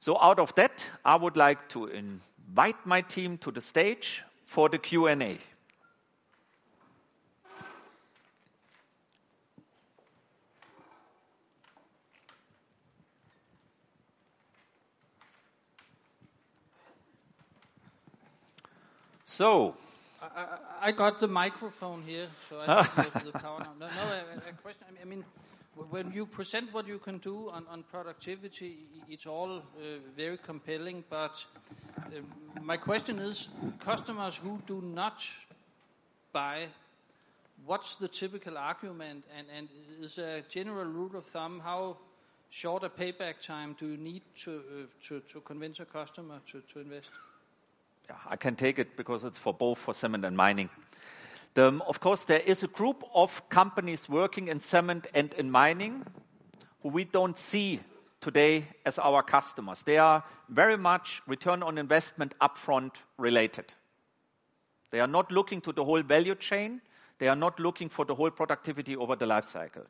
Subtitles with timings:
[0.00, 0.72] So out of that,
[1.04, 5.38] I would like to invite my team to the stage for the Q&A.
[19.24, 19.76] So,
[20.80, 23.86] I got the microphone here, so I can go to the power now.
[23.86, 24.86] A question.
[25.00, 25.24] I mean,
[25.90, 28.78] when you present what you can do on productivity,
[29.08, 29.60] it's all uh,
[30.16, 31.04] very compelling.
[31.08, 31.44] But
[32.06, 32.20] uh,
[32.62, 33.48] my question is,
[33.84, 35.22] customers who do not
[36.32, 36.66] buy,
[37.64, 39.24] what's the typical argument?
[39.36, 39.68] And, and
[40.02, 41.96] is a general rule of thumb, how
[42.50, 47.10] short a payback time do you need to uh, convince a customer to invest?
[48.08, 50.70] Yeah, I can take it because it's for both for cement and mining.
[51.56, 56.04] Of course, there is a group of companies working in cement and in mining
[56.82, 57.80] who we don't see
[58.20, 59.82] today as our customers.
[59.82, 63.64] They are very much return on investment upfront related.
[64.90, 66.80] They are not looking to the whole value chain.
[67.18, 69.84] They are not looking for the whole productivity over the life cycle.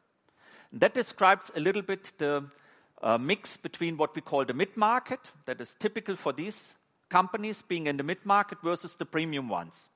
[0.73, 2.45] That describes a little bit the
[3.03, 6.75] uh, mix between what we call the mid-market, that is typical for these
[7.09, 9.89] companies being in the mid-market versus the premium ones.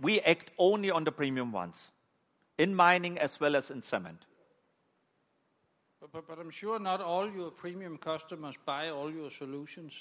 [0.00, 1.90] We act only on the premium ones,
[2.56, 4.24] in mining as well as in cement.
[6.12, 9.92] But I'm sure not all your premium customers buy all your solutions.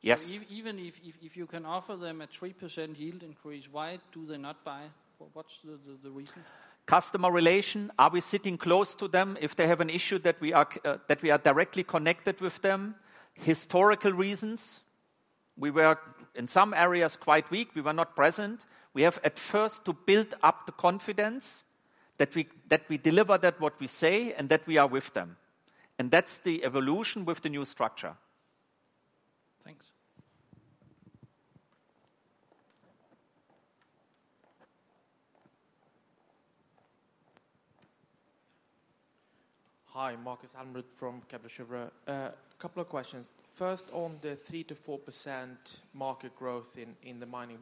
[0.00, 0.24] Yes.
[0.48, 4.82] Even if you can offer them a 3% yield increase, why do they not buy?
[5.32, 6.44] What's the reason?
[6.86, 7.90] Customer relation.
[7.98, 11.38] Are we sitting close to them if they have an issue uh, that we are
[11.38, 12.94] directly connected with them?
[13.34, 14.80] Historical reasons.
[15.56, 15.98] We were
[16.34, 17.70] in some areas quite weak.
[17.74, 18.64] We were not present.
[18.94, 21.64] We have at first to build up the confidence
[22.18, 25.36] that we that we deliver that what we say and that we are with them.
[25.98, 28.14] And that's the evolution with the new structure.
[29.64, 29.86] Thanks.
[39.86, 41.90] Hi, Markus Almerud from Kepler Cheuvreux.
[42.06, 43.28] A couple of questions.
[43.54, 45.48] First, on the 3%-4%
[45.94, 47.58] market growth in in the mining.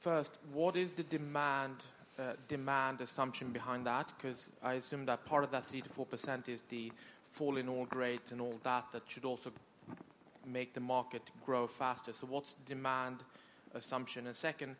[0.00, 1.76] First, what is the demand
[2.18, 4.12] uh, demand assumption behind that?
[4.16, 6.92] Because I assume that part of that 3%-4% is the
[7.32, 9.50] fall in ore grades and all that that should also
[10.46, 12.12] make the market grow faster.
[12.12, 13.16] So what's the demand
[13.74, 14.26] assumption?
[14.26, 14.76] And Second,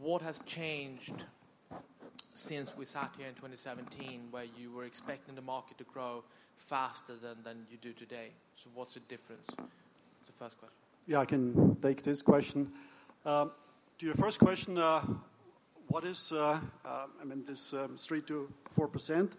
[0.00, 1.24] what has changed
[2.34, 6.22] since we sat here in 2017, where you were expecting the market to grow
[6.56, 8.28] faster than you do today?
[8.56, 9.46] So what's the difference?
[9.48, 10.76] That's the first question.
[11.06, 12.70] Yeah, I can take this question.
[13.24, 13.52] Um,
[14.00, 15.00] To your first question, uh,
[15.88, 19.30] what is, uh, uh, I mean, this um, 3%-4%?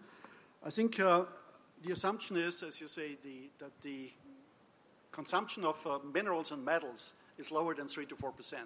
[0.64, 1.26] I think the
[1.92, 3.18] assumption is, as you say,
[3.60, 4.10] that the
[5.12, 8.56] consumption of minerals and metals is lower than 3%-4%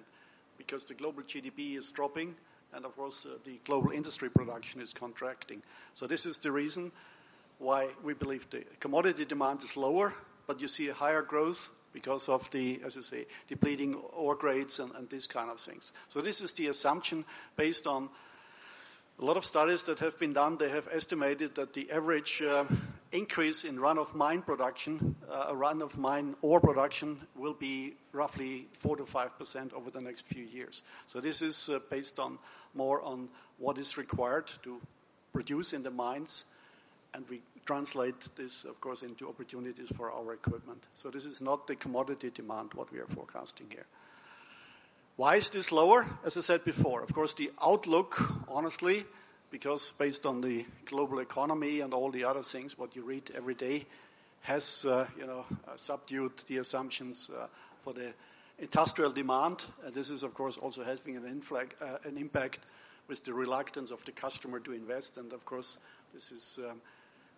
[0.56, 2.36] because the global GDP is dropping
[2.72, 5.60] and of course, the global industry production is contracting.
[5.92, 6.90] So this is the reason
[7.58, 10.14] why we believe the commodity demand is lower,
[10.46, 14.78] but you see a higher growth because of the, as you say, depleting ore grades
[14.78, 15.92] and and these kind of things.
[16.10, 17.24] So this is the assumption
[17.56, 18.08] based on
[19.20, 20.56] a lot of studies that have been done.
[20.56, 22.42] They have estimated that the average
[23.12, 30.26] increase in run-of-mine production, uh, run-of-mine ore production will be roughly 4%-5% over the next
[30.26, 30.82] few years.
[31.08, 32.38] So this is based on
[32.74, 33.28] more on
[33.58, 34.80] what is required to
[35.32, 36.44] produce in the mines,
[37.14, 40.82] and we translate this, of course, into opportunities for our equipment.
[40.94, 43.86] So this is not the commodity demand, what we are forecasting here.
[45.16, 46.06] Why is this lower?
[46.24, 49.04] As I said before, of course, the outlook, honestly,
[49.50, 53.54] because based on the global economy and all the other things, what you read every
[53.54, 53.84] day,
[54.40, 57.46] has, uh, you know, uh, subdued the assumptions uh,
[57.84, 58.12] for the
[58.58, 59.64] industrial demand.
[59.84, 61.26] And This is, of course, also having an
[62.16, 62.58] impact
[63.06, 65.18] with the reluctance of the customer to invest.
[65.18, 65.78] And of course,
[66.14, 66.80] this is um,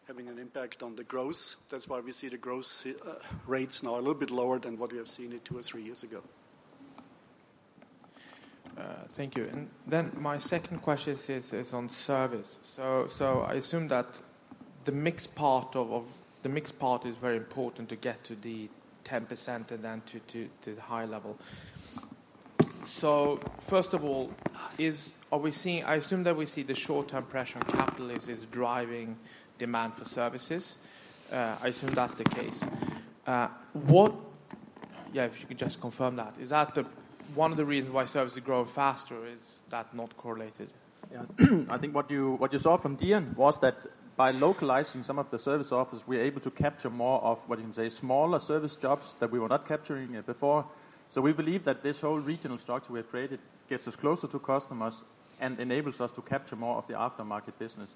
[0.06, 1.56] having an impact on the growth.
[1.70, 3.12] That's why we see the growth uh,
[3.46, 5.82] rates now a little bit lower than what we have seen it two or three
[5.82, 6.20] years ago.
[8.76, 9.44] Uh, thank you.
[9.50, 12.58] And then my second question is on service.
[13.08, 14.06] So I assume that
[14.84, 16.04] the mixed part of
[16.42, 18.68] the mixed part is very important to get to the
[19.06, 20.02] 10% and then
[20.32, 21.38] to the high level.
[22.86, 24.30] So First of all,
[25.32, 25.84] are we seeing?
[25.84, 29.16] I assume that we see the short-term pressure on capital is driving
[29.64, 30.76] demand for services.
[31.32, 32.62] Uh, I assume that's the case.
[33.26, 34.12] Uh, what...
[35.14, 36.34] Yeah, if you could just confirm that.
[36.40, 36.84] Is that the
[37.34, 39.26] one of the reasons why services grow faster?
[39.26, 40.68] Is that not correlated?
[41.12, 41.22] Yeah.
[41.70, 43.76] I think what you, what you saw from Dian was that
[44.16, 47.64] by localizing some of the service offers, we're able to capture more of what you
[47.64, 50.66] can say smaller service jobs that we were not capturing before.
[51.10, 53.38] So we believe that this whole regional structure we have created
[53.70, 55.00] gets us closer to customers
[55.40, 57.94] and enables us to capture more of the aftermarket business.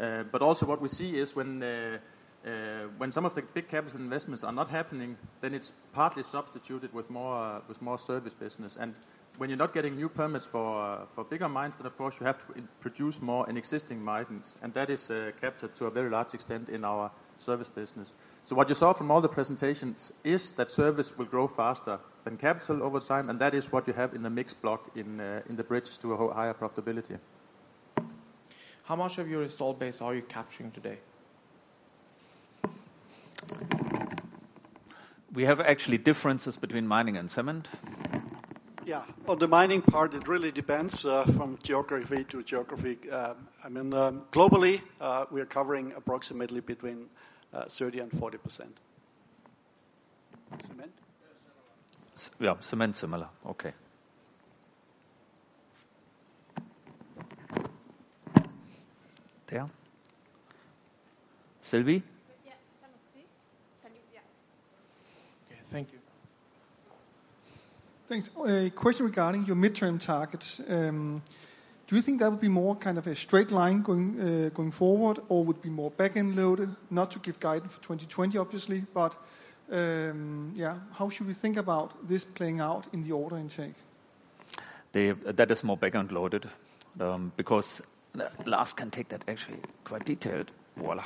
[0.00, 1.98] Uh, but also what we see is when uh,
[2.44, 6.92] uh, when some of the big capital investments are not happening, then it's partly substituted
[6.92, 8.76] with more with more service business.
[8.80, 8.94] And
[9.38, 12.38] when you're not getting new permits for for bigger mines, then of course you have
[12.38, 14.46] to produce more in existing mines.
[14.62, 15.10] And that is
[15.40, 18.12] captured to a very large extent in our service business.
[18.44, 22.38] So what you saw from all the presentations is that service will grow faster than
[22.38, 23.30] capital over time.
[23.30, 26.14] And that is what you have in the mixed block in in the bridge to
[26.14, 27.18] a higher profitability.
[28.84, 30.98] How much of your installed base are you capturing today?
[35.32, 37.68] We have actually differences between mining and cement.
[38.84, 39.02] Yeah.
[39.28, 42.98] On the mining part, it really depends uh, from geography to geography.
[43.10, 43.34] Uh,
[43.64, 44.80] I mean, uh, globally,
[45.30, 47.06] we are covering approximately between
[47.68, 48.66] 30 and 40%.
[50.66, 50.92] Cement?
[52.40, 53.28] Yeah, cement similar.
[53.46, 53.72] Okay.
[59.52, 59.68] There.
[61.60, 62.02] Sylvie?
[62.46, 63.24] Yeah, cannot see.
[63.82, 64.00] Can you?
[64.14, 64.20] Yeah.
[65.50, 65.98] Okay, thank you.
[68.08, 68.30] Thanks.
[68.46, 70.58] A question regarding your midterm targets.
[70.66, 71.22] Um,
[71.88, 74.70] Do you think that would be more kind of a straight line going uh, going
[74.70, 76.74] forward, or would be more back-end loaded?
[76.90, 79.14] Not to give guidance for 2020, obviously, but
[79.70, 83.74] um, yeah, how should we think about this playing out in the order intake?
[84.92, 86.48] That is more back-end loaded
[87.36, 87.82] because
[88.46, 90.50] Lars can take that actually quite detailed.
[90.78, 91.04] Voilà.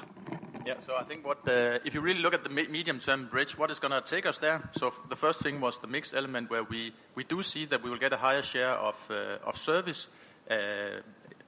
[0.65, 1.39] Yeah, so I think what
[1.85, 4.63] if you really look at the medium-term bridge, what is going to take us there?
[4.73, 7.91] So the first thing was the mix element where we we do see that we
[7.91, 10.09] will get a higher share of uh, of service
[10.51, 11.01] uh,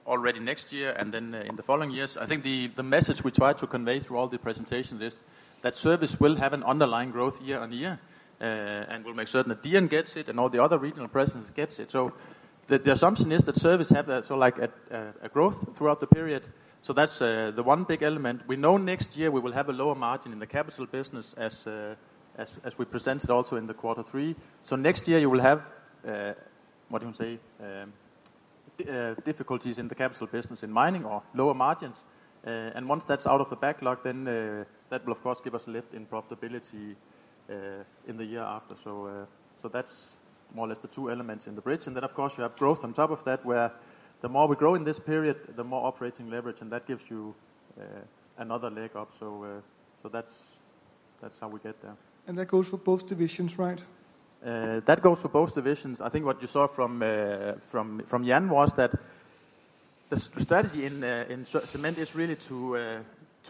[0.05, 2.17] already next year and then in the following years.
[2.17, 5.17] I think the the message we tried to convey through all the presentations is
[5.61, 7.99] that service will have an underlying growth year on year
[8.39, 11.79] and we'll make certain that DN gets it and all the other regional presence gets
[11.79, 11.91] it.
[11.91, 12.13] So
[12.69, 14.69] the the assumption is that service have a so like a,
[15.21, 16.43] a, growth throughout the period.
[16.81, 18.41] So that's uh, the one big element.
[18.47, 21.67] We know next year we will have a lower margin in the capital business as
[21.67, 21.95] uh,
[22.37, 24.35] as as, we presented also in the quarter three.
[24.63, 25.61] So next year you will have,
[26.07, 26.33] uh,
[26.89, 27.39] what do you say,
[29.25, 31.97] difficulties in the capital business in mining or lower margins.
[32.45, 34.23] And once that's out of the backlog, then
[34.89, 36.95] that will of course give us a lift in profitability
[38.07, 38.75] in the year after.
[38.75, 39.27] So
[39.61, 40.15] so that's
[40.53, 41.87] more or less the two elements in the bridge.
[41.87, 43.71] And then of course you have growth on top of that where
[44.21, 47.33] the more we grow in this period, the more operating leverage, and that gives you
[47.79, 47.83] uh,
[48.37, 49.11] another leg up.
[49.11, 49.61] So uh,
[50.01, 50.57] so that's
[51.21, 51.95] that's how we get there.
[52.27, 53.79] And that goes for both divisions, right?
[54.45, 56.01] Uh, that goes for both divisions.
[56.01, 57.03] I think what you saw from
[57.69, 58.91] from from Jan was that
[60.09, 63.03] the strategy in cement is really to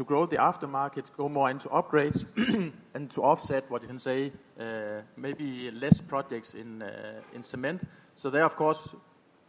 [0.04, 2.26] grow the aftermarket, go more into upgrades,
[2.94, 7.82] and to offset what you can say, uh, maybe less projects in uh, in cement.
[8.16, 8.96] So there, of course,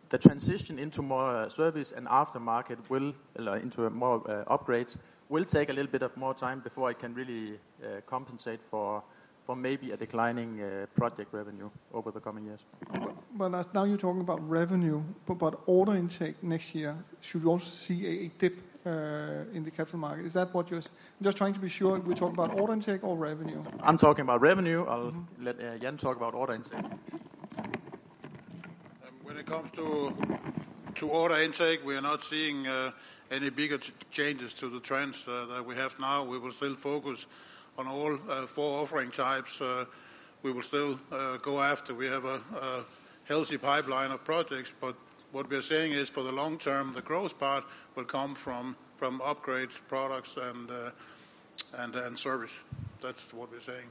[0.09, 4.97] the transition into more uh, service and aftermarket will into more upgrades
[5.29, 7.59] will take a little bit of more time before it can really
[8.07, 9.03] compensate for
[9.57, 12.61] maybe a declining uh, project revenue over the coming years.
[13.35, 18.07] But now you're talking about revenue, but order intake next year, should we also see
[18.07, 20.25] a dip uh, in the capital market?
[20.27, 20.83] Is that what you're
[21.23, 23.63] just trying to be sure we're talking about order intake or revenue?
[23.83, 24.85] I'm talking about revenue.
[24.87, 25.45] I'll mm-hmm.
[25.45, 26.85] let uh, Jan talk about order intake.
[27.59, 27.71] Um,
[29.23, 32.67] when it comes to order intake, we are not seeing
[33.31, 33.79] any bigger
[34.11, 36.25] changes to the trends that we have now.
[36.25, 37.50] We will still focus on
[37.87, 39.61] all uh, four offering types.
[39.61, 39.85] Uh,
[40.43, 41.95] we will still uh, go after.
[41.95, 42.85] We have a
[43.25, 44.97] healthy pipeline of projects, but
[45.33, 49.21] what we're saying is for the long term, the growth part will come from from
[49.21, 50.91] upgrades, products, and uh
[51.79, 52.59] and service.
[53.03, 53.87] That's what we're saying.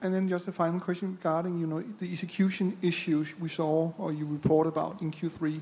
[0.00, 4.12] And then just a final question regarding you know, the execution issues we saw or
[4.12, 5.60] you reported about in Q3.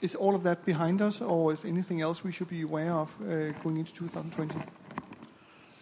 [0.00, 3.08] Is all of that behind us, or is anything else we should be aware of
[3.62, 4.58] going into 2020?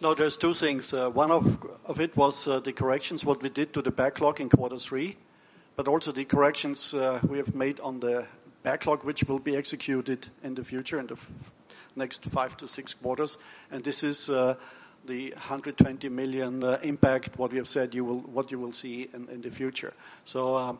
[0.01, 0.93] No, there's two things.
[0.93, 4.49] Uh, one of it was uh, the corrections, what we did to the backlog in
[4.49, 5.15] quarter three,
[5.75, 8.25] but also the corrections uh, we have made on the
[8.63, 11.17] backlog, which will be executed in the future in the
[11.95, 13.37] next five to six quarters.
[13.69, 14.57] And this is the
[15.05, 19.51] 120 million impact, what we have said, you will, what you will see in the
[19.51, 19.93] future.
[20.25, 20.79] So um,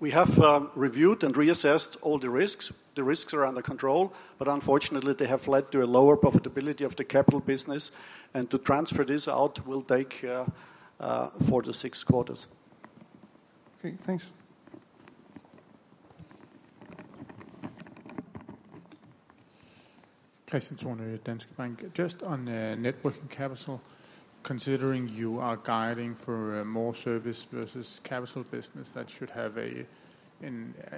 [0.00, 0.38] we have
[0.74, 2.72] reviewed and reassessed all the risks.
[2.94, 6.96] The risks are under control, but unfortunately, they have led to a lower profitability of
[6.96, 7.90] the capital business.
[8.34, 10.44] And to transfer this out will take uh,
[11.00, 12.46] uh, four to six quarters.
[13.78, 14.30] Okay, thanks.
[20.46, 21.94] Kristian Tornøe, Danske Bank.
[21.94, 23.80] Just on net working capital,
[24.44, 29.84] considering you are guiding for uh, more service versus capital business, that should have a,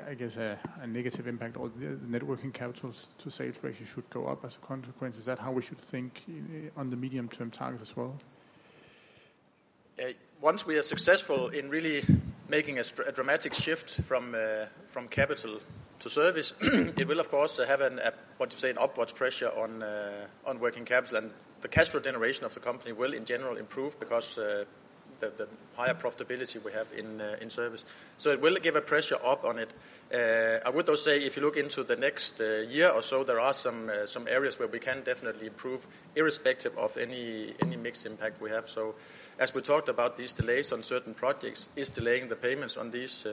[0.08, 4.26] I guess, a negative impact, or the net working capital to sales ratio should go
[4.26, 5.16] up as a consequence.
[5.16, 8.14] Is that how we should think uh, on the medium-term target as well?
[9.98, 10.08] Uh,
[10.42, 12.04] once we are successful in really
[12.48, 14.36] making a dramatic shift from
[14.88, 15.58] from capital
[16.00, 18.00] to service, it will, of course, have an
[18.36, 19.84] what you say an upwards pressure on
[20.44, 21.18] on working capital.
[21.18, 24.66] And the cash flow generation of the company will, in general, improve because of
[25.20, 27.84] the higher profitability we have in uh, in service.
[28.16, 29.70] So it will give a pressure up on it.
[30.12, 33.24] Uh, I would, though, say if you look into the next uh, year or so,
[33.24, 38.06] there are some some areas where we can definitely improve irrespective of any any mixed
[38.06, 38.68] impact we have.
[38.68, 38.94] So
[39.38, 43.26] as we talked about, these delays on certain projects is delaying the payments on these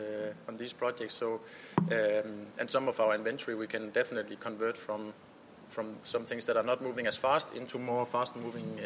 [0.48, 1.14] on these projects.
[1.14, 1.40] So,
[1.78, 5.14] um, and some of our inventory, we can definitely convert from
[5.70, 8.80] from some things that are not moving as fast into more fast-moving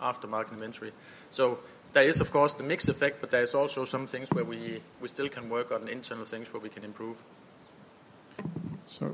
[0.00, 0.92] aftermarket inventory.
[1.28, 1.58] So
[1.92, 5.08] there is, of course, the mix effect, but there's also some things where we, we
[5.08, 7.16] still can work on internal things where we can improve.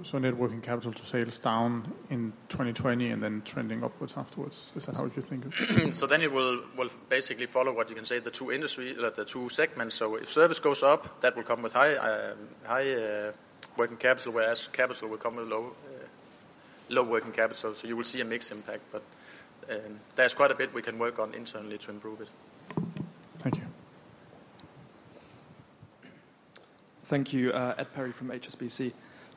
[0.02, 4.73] So net working capital to sales down in 2020 and then trending upwards afterwards.
[4.75, 5.95] Is that how you think of it?
[5.95, 6.64] So then it will
[7.09, 9.95] basically follow what you can say, the two industries, uh, the two segments.
[9.95, 13.33] So if service goes up, that will come with high um, high uh,
[13.76, 16.07] working capital, whereas capital will come with low uh,
[16.88, 17.76] low working capital.
[17.76, 18.83] So you will see a mixed impact.
[18.90, 19.02] But
[19.71, 22.28] um, there's quite a bit we can work on internally to improve it.
[23.38, 23.64] Thank you.
[27.05, 27.52] Thank you.
[27.52, 28.93] Ed Perry from HSBC.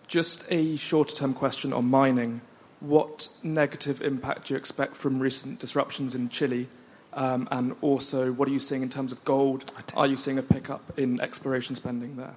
[0.10, 2.42] Just a shorter-term question on mining.
[2.80, 6.68] What negative impact do you expect from recent disruptions in Chile?
[7.14, 9.72] Um, and also, what are you seeing in terms of gold?
[9.96, 12.36] Are you seeing a pickup in exploration spending there?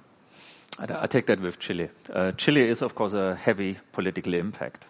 [0.77, 1.89] I take that with Chile.
[2.11, 4.85] Uh, Chile is, of course, a heavy political impact.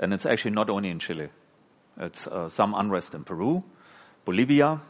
[0.00, 1.28] And it's actually not only in Chile.
[1.96, 3.62] It's uh, some unrest in Peru,
[4.24, 4.80] Bolivia.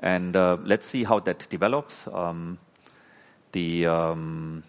[0.00, 2.08] And uh, let's see how that develops.
[2.08, 2.58] Um,
[3.54, 4.64] um,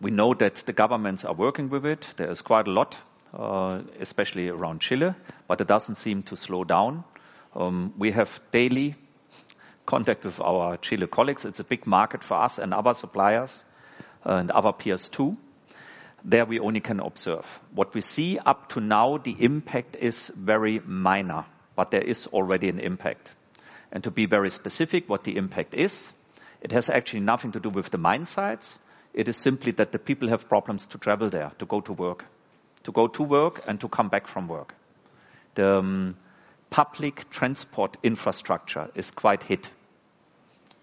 [0.00, 2.14] We know that the governments are working with it.
[2.16, 2.96] There is quite a lot,
[3.34, 5.14] uh, especially around Chile,
[5.48, 7.02] but it doesn't seem to slow down.
[7.56, 8.94] Um, We have daily
[9.86, 11.44] contact with our Chile colleagues.
[11.44, 13.64] It's a big market for us and other suppliers
[14.24, 15.36] and other peers too.
[16.24, 17.60] There we only can observe.
[17.74, 22.68] What we see up to now, the impact is very minor, but there is already
[22.68, 23.30] an impact.
[23.90, 26.12] And to be very specific, what the impact is,
[26.60, 28.76] it has actually nothing to do with the mine sites.
[29.14, 32.24] It is simply that the people have problems to travel there, to go to work,
[32.84, 34.74] to go to work and to come back from work.
[35.54, 36.16] The um,
[36.70, 39.70] public transport infrastructure is quite hit.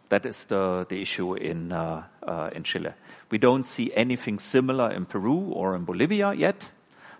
[0.09, 2.91] That is the issue uh, uh, in Chile.
[3.31, 6.67] We don't see anything similar in Peru or in Bolivia yet,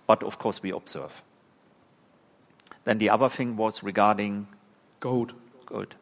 [0.06, 1.22] but of course, we observe.
[2.84, 4.46] Then the other thing was regarding
[5.00, 5.34] gold.
[5.66, 5.94] Gold.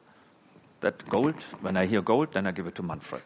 [0.81, 3.23] That gold, when I hear gold, then I give it to Manfred.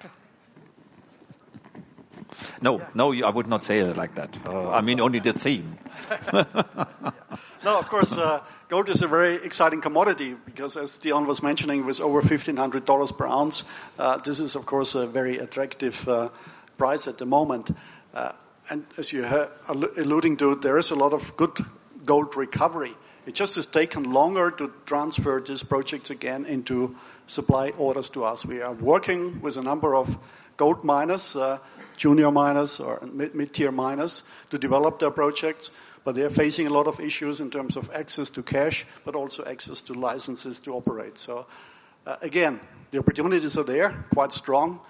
[2.61, 4.37] No, no, I would not say it like that.
[4.45, 5.79] Uh, I mean only the theme.
[7.65, 11.85] No, of course, uh, gold is a very exciting commodity because, as Dion was mentioning,
[11.85, 13.65] with over $1,500 per ounce,
[13.99, 16.09] uh, this is, of course, a very attractive
[16.79, 17.71] price at the moment.
[18.71, 21.59] And as you're alluding to, there is a lot of good
[22.05, 22.95] gold recovery.
[23.27, 28.47] It just has taken longer to transfer these projects again into supply orders to us.
[28.47, 30.17] We are working with a number of
[30.59, 31.59] gold miners, uh,
[31.97, 35.71] junior miners or mid-tier miners to develop their projects,
[36.05, 39.15] but they are facing a lot of issues in terms of access to cash, but
[39.15, 41.19] also access to licenses to operate.
[41.19, 41.47] So
[42.07, 42.61] uh, again,
[42.91, 44.81] the opportunities are there, quite strong,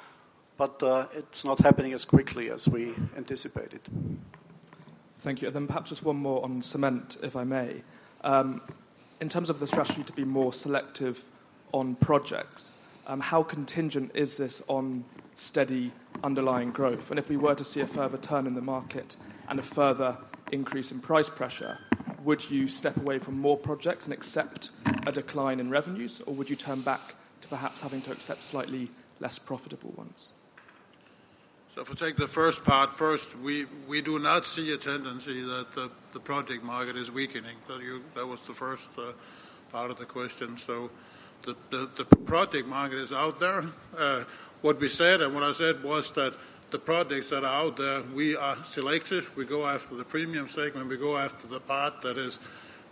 [0.57, 3.81] but uh, it's not happening as quickly as we anticipated.
[5.21, 5.49] Thank you.
[5.49, 7.83] And then perhaps just one more on cement, if I may.
[8.25, 8.61] Um,
[9.21, 11.23] In terms of the strategy to be more selective
[11.73, 12.75] on projects,
[13.23, 17.11] how contingent is this on steady underlying growth?
[17.11, 19.17] And if we were to see a further turn in the market
[19.49, 20.17] and a further
[20.53, 21.79] increase in price pressure,
[22.25, 24.71] would you step away from more projects and accept
[25.07, 28.91] a decline in revenues, or would you turn back to perhaps having to accept slightly
[29.21, 30.31] less profitable ones?
[31.75, 35.43] So if we take the first part first, we we do not see a tendency
[35.43, 37.57] that the the project market is weakening.
[38.15, 39.13] That was the first uh,
[39.71, 40.57] part of the question.
[40.57, 40.91] So
[41.43, 43.65] the the project market is out there.
[43.97, 44.25] Uh,
[44.61, 46.35] what we said and what I said was that
[46.71, 49.35] the projects that are out there, we are selective.
[49.37, 50.89] We go after the premium segment.
[50.89, 52.39] We go after the part that is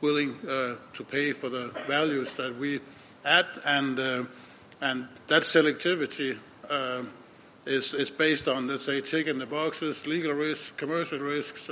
[0.01, 2.81] willing uh, to pay for the values that we
[3.25, 3.47] add.
[3.65, 4.25] And uh,
[4.81, 6.39] and that selectivity
[7.67, 11.69] is is based on, let's say, ticking the boxes, legal risks, commercial risks,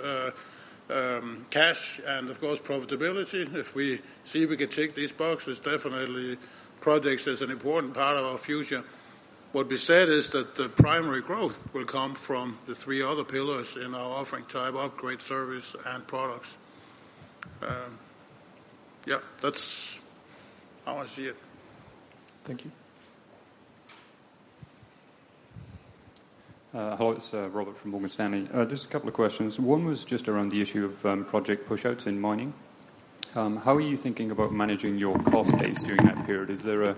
[0.91, 3.55] um, cash and of course profitability.
[3.55, 6.39] If we see we can tick these boxes, definitely
[6.81, 8.83] projects is an important part of our future.
[9.53, 13.77] What we said is that the primary growth will come from the three other pillars
[13.77, 16.57] in our offering type: upgrade, service, and products.
[17.63, 17.99] Um,
[19.07, 19.99] yeah, that's
[20.85, 21.37] how I see it.
[22.45, 22.73] Thank you.
[26.75, 28.49] Uh, hello, it's uh, Robert from Morgan Stanley.
[28.53, 29.61] Uh, just a couple of questions.
[29.61, 32.53] One was just around the issue of um, project push-outs in mining.
[33.37, 36.51] Um, how are you thinking about managing your cost base during that period?
[36.51, 36.97] Is there a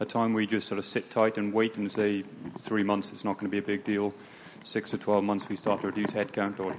[0.00, 2.22] a time where you just sort of sit tight and wait and say
[2.60, 4.12] three months it's not going to be a big deal,
[4.62, 6.72] six to 12 months we start to reduce headcount or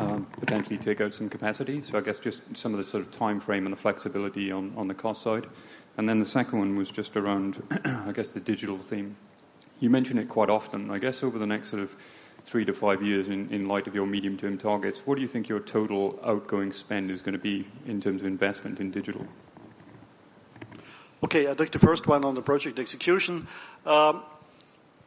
[0.00, 1.82] um, potentially take out some capacity?
[1.82, 4.94] So I guess just some of the sort of timeframe and the flexibility on the
[4.94, 5.46] cost side.
[5.96, 9.16] And then the second one was just around, I guess, the digital theme.
[9.80, 10.90] You mention it quite often.
[10.90, 11.94] I guess over the next sort of
[12.44, 15.60] three to five years in light of your medium-term targets, what do you think your
[15.60, 19.26] total outgoing spend is going to be in terms of investment in digital?
[21.24, 23.46] Okay, I'll take the first one on the project execution.
[23.84, 24.22] Um,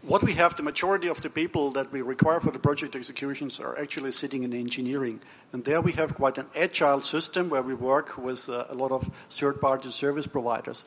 [0.03, 3.59] What we have, the majority of the people that we require for the project executions
[3.59, 5.21] are actually sitting in engineering.
[5.53, 9.07] And there we have quite an agile system where we work with a lot of
[9.29, 10.83] third-party service providers.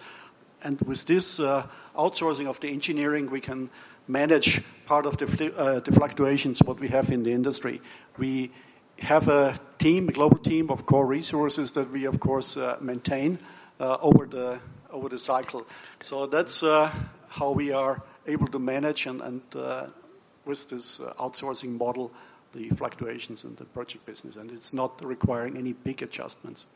[0.64, 3.70] And with this outsourcing of the engineering, we can
[4.06, 7.80] manage part of the uh, the fluctuations what we have in the industry.
[8.18, 8.50] We
[8.98, 13.38] have a team, a global team of core resources that we, of course, uh, maintain
[13.80, 14.58] uh, over the
[14.90, 15.66] over the cycle.
[16.02, 19.42] So that's how we are able to manage and, and
[20.44, 22.12] with this outsourcing model,
[22.54, 24.36] the fluctuations in the project business.
[24.36, 26.66] And it's not requiring any big adjustments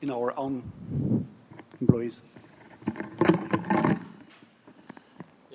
[0.00, 1.26] in our own
[1.80, 2.20] employees.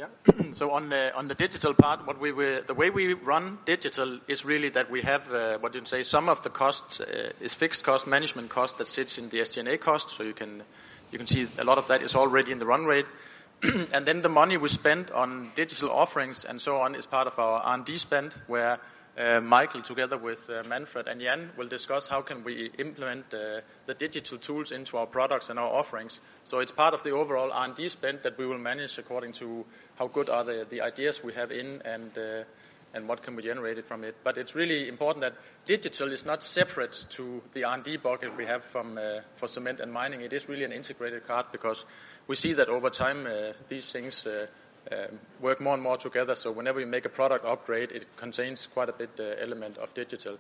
[0.02, 0.08] Yeah.
[0.54, 4.20] So on the on the digital part, what we were, the way we run digital
[4.28, 7.02] is really that we have, uh, what you say, some of the cost
[7.40, 10.10] is fixed cost management cost that sits in the SG&A cost.
[10.10, 10.64] So you can
[11.12, 13.06] you can see a lot of that is already in the run rate.
[13.94, 17.38] And then the money we spend on digital offerings and so on is part of
[17.38, 18.80] our R&D spend, where
[19.18, 23.60] Uh, Michael, together with uh, Manfred and Jan, will discuss how can we implement uh,
[23.86, 26.22] the digital tools into our products and our offerings.
[26.46, 30.08] So it's part of the overall R&D spend that we will manage according to how
[30.08, 32.44] good are the the ideas we have in and uh,
[32.94, 34.16] and what can we generate from it.
[34.24, 38.64] But it's really important that digital is not separate to the R&D bucket we have
[38.64, 38.98] from
[39.36, 40.22] for cement and mining.
[40.22, 41.86] It is really an integrated part because
[42.28, 43.28] we see that over time
[43.70, 44.28] these things
[44.90, 46.34] Um, work more and more together.
[46.36, 49.94] So whenever we make a product upgrade, it contains quite a bit uh, element of
[49.94, 50.38] digital.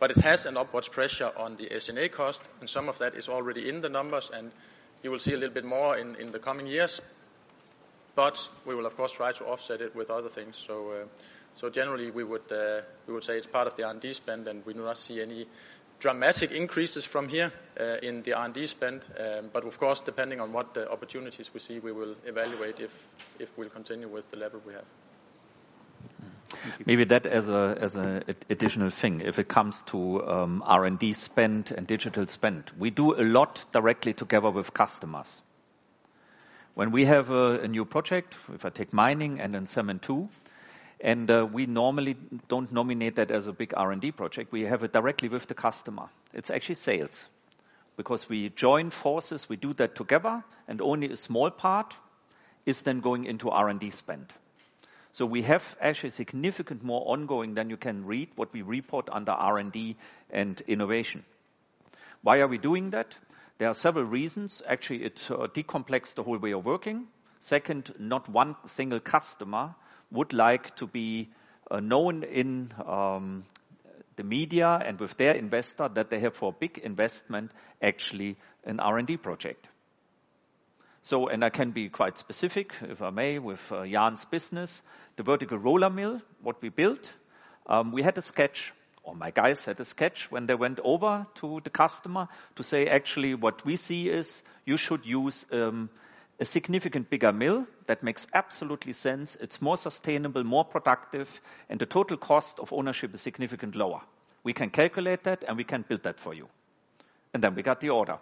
[0.00, 3.28] But it has an upward pressure on the SG&A cost, and some of that is
[3.28, 4.50] already in the numbers, and
[5.04, 7.00] you will see a little bit more in in the coming years.
[8.16, 10.56] But we will, of course, try to offset it with other things.
[10.56, 11.04] So uh,
[11.54, 14.66] so generally, we would, uh, we would say it's part of the R&D spend, and
[14.66, 15.46] we do not see any
[16.04, 19.00] dramatic increases from here uh, in the R&D spend.
[19.18, 23.48] Um, but of course, depending on what uh, opportunities we see, we will evaluate if
[23.56, 24.84] we'll continue with the level we have.
[26.84, 31.72] Maybe that as a as an additional thing, if it comes to um, R&D spend
[31.74, 35.42] and digital spend, we do a lot directly together with customers.
[36.74, 40.28] When we have a new project, if I take mining and then cement too,
[41.04, 42.16] and uh, we normally
[42.48, 46.08] don't nominate that as a big R&D project, we have it directly with the customer.
[46.32, 47.22] It's actually sales
[47.98, 51.94] because we join forces, we do that together, and only a small part
[52.64, 54.32] is then going into R&D spend.
[55.12, 59.32] So we have actually significant more ongoing than you can read what we report under
[59.32, 59.96] R&D
[60.30, 61.22] and innovation.
[62.22, 63.14] Why are we doing that?
[63.58, 64.62] There are several reasons.
[64.66, 67.08] Actually, it decomplexes the whole way of working.
[67.40, 69.74] Second, not one single customer
[70.14, 71.28] would like to be
[71.70, 73.44] uh, known in um,
[74.16, 77.50] the media and with their investor that they have for a big investment
[77.82, 79.68] actually an R&D project.
[81.02, 84.80] So, and I can be quite specific, if I may, with uh, Jan's business,
[85.16, 87.12] the vertical roller mill, what we built,
[87.66, 88.72] um, we had a sketch,
[89.02, 92.86] or my guys had a sketch when they went over to the customer to say,
[92.86, 95.90] actually, what we see is you should use um,
[96.40, 99.36] a significant bigger mill that makes absolutely sense.
[99.40, 104.00] It's more sustainable, more productive, and the total cost of ownership is significantly lower.
[104.42, 106.48] We can calculate that and we can build that for you.
[107.32, 108.18] And then we got the order.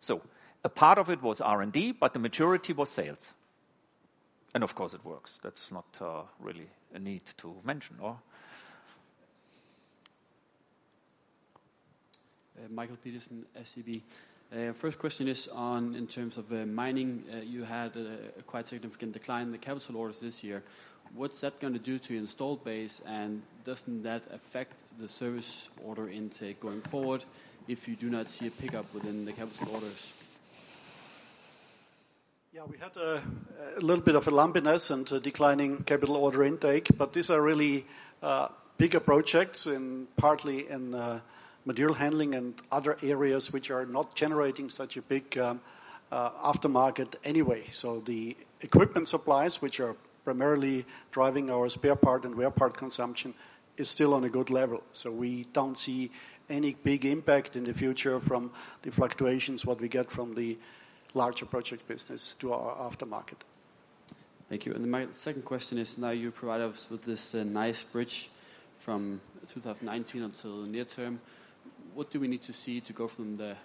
[0.00, 0.22] So
[0.64, 3.30] a part of it was R&D, but the majority was sales.
[4.54, 5.38] And of course, it works.
[5.42, 7.96] That's not uh, really a need to mention.
[8.00, 8.18] Or.
[12.56, 14.02] Uh, Michael Peterson, SEB.
[14.52, 18.66] Uh, first question is on in terms of uh, mining, uh, you had a quite
[18.66, 20.62] significant decline in the capital orders this year.
[21.14, 25.70] what's that going to do to your installed base, and doesn't that affect the service
[25.82, 27.24] order intake going forward
[27.66, 30.12] if you do not see a pickup within the capital orders?
[32.52, 33.22] Yeah, we had a
[33.80, 37.86] little bit of a lumpiness and a declining capital order intake, but these are really
[38.76, 40.94] bigger projects and partly in
[41.64, 45.60] material handling and other areas which are not generating such a big um,
[46.10, 47.64] uh, aftermarket anyway.
[47.72, 53.34] So the equipment supplies, which are primarily driving our spare part and wear part consumption,
[53.76, 54.82] is still on a good level.
[54.92, 56.10] So we don't see
[56.50, 58.50] any big impact in the future from
[58.82, 60.58] the fluctuations, what we get from the
[61.14, 63.38] larger project business to our aftermarket.
[64.48, 64.74] Thank you.
[64.74, 68.28] And my second question is, now you provide us with this uh, nice bridge
[68.80, 69.20] from
[69.54, 71.20] 2019 until the near term.
[71.94, 73.56] What do we need to see to go from the uh,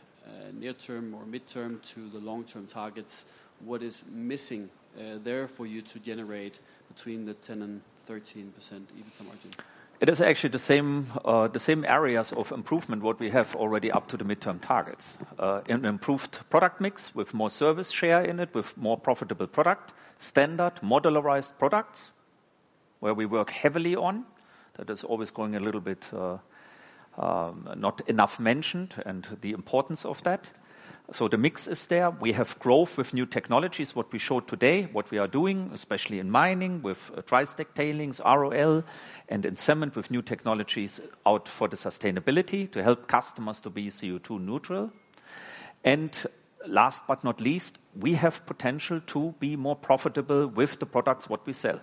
[0.54, 3.24] near term or midterm to the long-term targets?
[3.64, 6.60] What is missing uh, there for you to generate
[6.94, 9.52] between the 10 and 13% EBITDA margin?
[10.00, 13.92] It is actually the same uh, the same areas of improvement what we have already
[13.92, 15.08] up to the midterm targets.
[15.40, 20.76] An improved product mix with more service share in it, with more profitable product, standard
[20.84, 22.12] modularized products
[23.00, 24.26] where we work heavily on.
[24.76, 26.06] That is always going a little bit
[27.18, 30.48] Um, not enough mentioned and the importance of that.
[31.14, 32.12] So the mix is there.
[32.12, 36.20] We have growth with new technologies, what we showed today, what we are doing, especially
[36.20, 38.84] in mining with uh, dry-stack tailings, ROL,
[39.30, 43.88] and in cement with new technologies out for the sustainability to help customers to be
[43.88, 44.92] CO2 neutral.
[45.84, 46.12] And
[46.68, 51.48] last but not least, we have potential to be more profitable with the products what
[51.48, 51.80] we sell.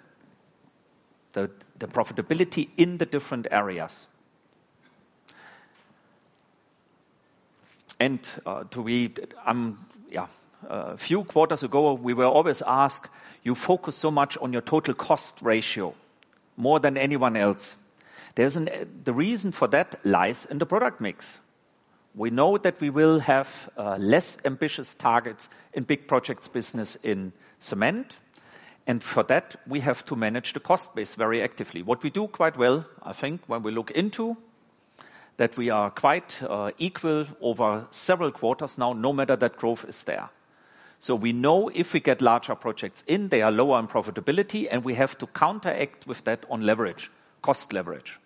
[1.32, 4.06] The, The profitability in the different areas.
[8.00, 8.22] And
[8.70, 9.34] to read,
[10.10, 10.26] yeah,
[10.68, 13.08] a few quarters ago, we were always asked,
[13.42, 15.94] you focus so much on your total cost ratio
[16.56, 17.76] more than anyone else.
[18.34, 18.68] There's an,
[19.04, 21.24] the reason for that lies in the product mix.
[22.14, 27.32] We know that we will have uh, less ambitious targets in big projects business in
[27.60, 28.16] cement.
[28.86, 31.82] And for that, we have to manage the cost base very actively.
[31.82, 34.36] What we do quite well, I think, when we look into
[35.36, 40.02] that we are quite uh, equal over several quarters now, no matter that growth is
[40.04, 40.28] there.
[40.98, 44.84] So we know if we get larger projects in, they are lower in profitability, and
[44.84, 47.10] we have to counteract with that on leverage,
[47.42, 48.18] cost leverage.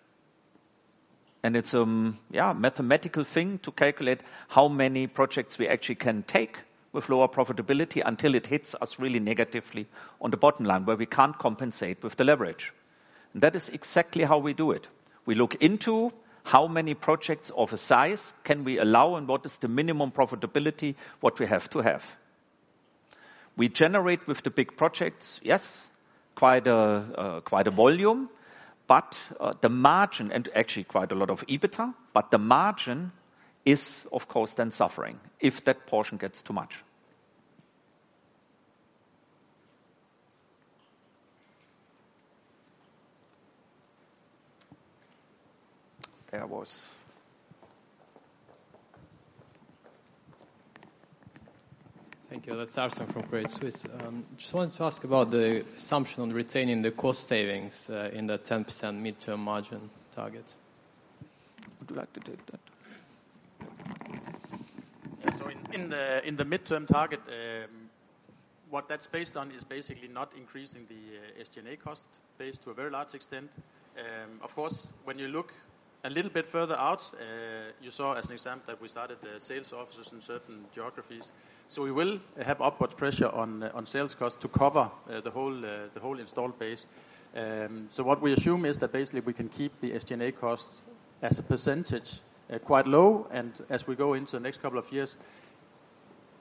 [1.42, 6.58] And it's a yeah, mathematical thing to calculate how many projects we actually can take
[6.92, 9.86] with lower profitability until it hits us really negatively
[10.20, 12.72] on the bottom line where we can't compensate with the leverage.
[13.32, 14.88] And that is exactly how we do it.
[15.26, 16.12] We look into
[16.48, 20.94] how many projects of a size can we allow and what is the minimum profitability
[21.20, 22.02] what we have to have.
[23.54, 25.86] We generate with the big projects, yes,
[26.34, 28.30] quite a uh, quite a volume,
[28.86, 29.14] but
[29.60, 33.12] the margin, and actually quite a lot of EBITDA, but the margin
[33.66, 36.82] is, of course, then suffering if that portion gets too much.
[46.30, 46.86] There was.
[52.28, 52.54] Thank you.
[52.56, 53.84] That's Arsen from Credit Suisse.
[54.00, 58.26] Um, just wanted to ask about the assumption on retaining the cost savings uh, in
[58.26, 58.66] the 10%
[59.00, 60.44] midterm margin target.
[61.80, 62.60] Would you like to take that?
[65.38, 67.88] So in the midterm target, um,
[68.68, 72.04] what that's based on is basically not increasing the uh, SG&A cost
[72.36, 73.50] base to a very large extent.
[73.98, 75.54] Um, of course, when you look
[76.08, 79.72] a little bit further out, uh, you saw as an example that we started sales
[79.72, 81.32] offices in certain geographies.
[81.68, 85.30] So we will have upward pressure on uh, on sales costs to cover uh, the
[85.30, 86.86] whole uh, the whole installed base.
[87.36, 90.82] Um, So what we assume is that basically we can keep the SG&A costs
[91.22, 92.20] as a percentage
[92.64, 93.26] quite low.
[93.30, 95.16] And as we go into the next couple of years,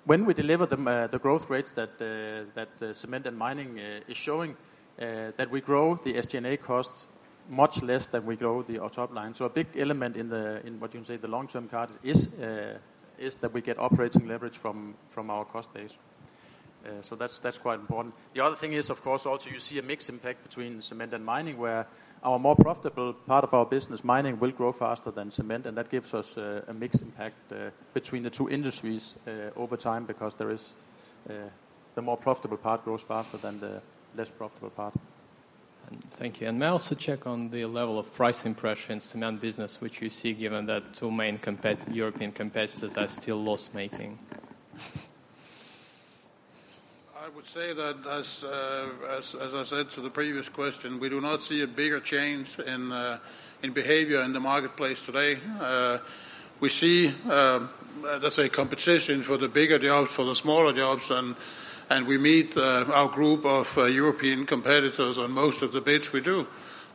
[0.05, 4.17] when we deliver the the growth rates that uh, that the cement and mining is
[4.17, 4.55] showing,
[5.37, 7.07] that we grow the SG&A costs
[7.49, 9.33] much less than we grow the top line.
[9.33, 12.27] So a big element in the in what you can say the long-term card is
[12.39, 12.77] uh,
[13.19, 15.97] is that we get operating leverage from from our cost base.
[16.85, 18.13] Uh, So that's that's quite important.
[18.33, 21.25] The other thing is, of course, also you see a mixed impact between cement and
[21.25, 21.85] mining where
[22.23, 25.65] our more profitable part of our business, mining, will grow faster than cement.
[25.65, 29.15] And that gives us uh, a mixed impact uh, between the two industries
[29.55, 30.75] over time because there is
[31.95, 33.81] the more profitable part grows faster than the
[34.15, 34.93] less profitable part.
[36.11, 36.47] Thank you.
[36.47, 40.01] And may I also check on the level of pricing pressure in cement business, which
[40.01, 41.39] you see given that two main
[41.91, 44.17] European competitors are still loss-making?
[47.27, 51.19] I would say that uh, as as I said to the previous question, we do
[51.19, 53.19] not see a bigger change in uh,
[53.61, 55.37] in behavior in the marketplace today.
[55.59, 55.97] Uh,
[56.59, 61.35] we see, let's say, competition for the bigger jobs, for the smaller jobs, and
[62.07, 66.47] we meet uh, our group of European competitors on most of the bids we do.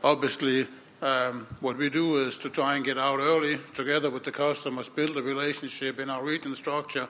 [0.05, 0.67] Obviously,
[1.01, 4.89] um, what we do is to try and get out early together with the customers,
[4.89, 7.09] build a relationship in our region structure,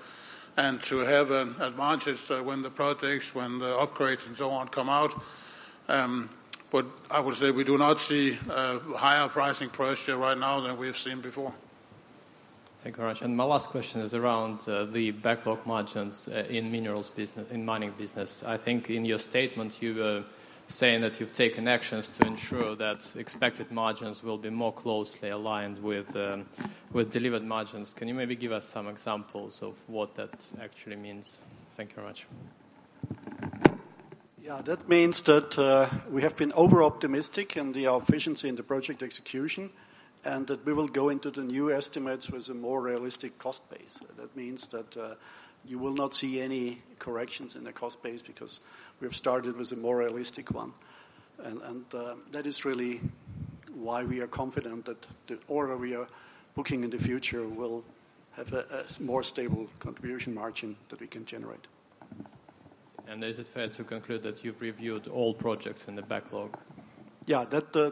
[0.57, 4.89] and to have an advantage when the projects, when the upgrades and so on come
[4.89, 5.13] out.
[5.89, 6.29] Um,
[6.73, 10.87] But I would say we do not see higher pricing pressure right now than we
[10.87, 11.53] have seen before.
[12.83, 13.23] Thank you very much.
[13.23, 17.65] And my last question is around uh, the backlog margins uh, in minerals business, in
[17.65, 18.43] mining business.
[18.45, 20.25] I think in your statement, you were
[20.67, 25.81] saying that you've taken actions to ensure that expected margins will be more closely aligned
[25.81, 26.45] with um,
[26.93, 27.95] with delivered margins.
[27.95, 31.39] Can you maybe give us some examples of what that actually means?
[31.75, 32.27] Thank you very much.
[34.43, 39.05] Yeah, that means that uh, we have been over-optimistic in the efficiency in the project
[39.05, 39.71] execution
[40.25, 44.01] that we will go into the new estimates with a more realistic cost base.
[44.17, 45.15] That means that uh,
[45.65, 48.61] you will not see any corrections in the cost base because
[49.01, 50.73] we have started with a more realistic one.
[51.43, 53.01] And and uh, that is really
[53.75, 56.07] why we are confident that the order we are
[56.55, 57.83] booking in the future will
[58.33, 61.67] have a a more stable contribution margin that we can generate.
[63.09, 66.57] And Is it fair to conclude that you've reviewed all projects in the backlog?
[67.27, 67.91] Yeah, uh,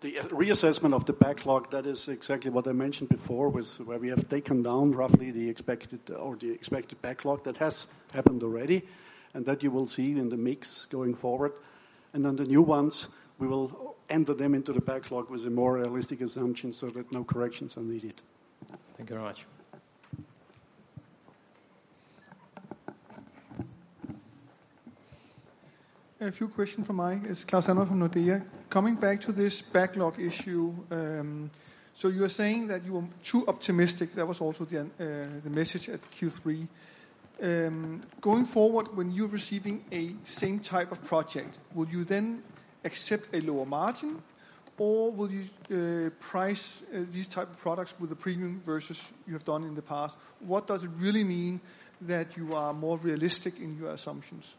[0.00, 4.08] the reassessment of the backlog, that is exactly what I mentioned before, with where we
[4.08, 8.86] have taken down roughly the expected or the expected backlog that has happened already,
[9.34, 11.52] and that you will see in the mix going forward.
[12.12, 13.06] And then the new ones,
[13.38, 17.24] we will enter them into the backlog with a more realistic assumption so that no
[17.24, 18.14] corrections are needed.
[18.96, 19.46] Thank you very much.
[26.20, 27.30] A few questions from me.
[27.30, 28.42] It's Claus Almer from Nordea.
[28.70, 31.48] Coming back to this backlog issue, um,
[31.94, 34.16] so you are saying that you are too optimistic.
[34.16, 36.66] That was also the uh, message at Q3.
[37.40, 42.42] Um, going forward, when you're receiving a same type of project, will you then
[42.82, 44.20] accept a lower margin,
[44.76, 49.34] or will you uh, price uh, these type of products with a premium versus you
[49.34, 50.18] have done in the past?
[50.40, 51.60] What does it really mean
[52.00, 54.52] that you are more realistic in your assumptions?